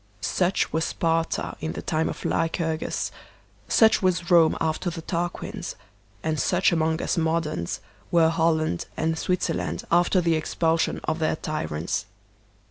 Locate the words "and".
6.23-6.39, 8.97-9.15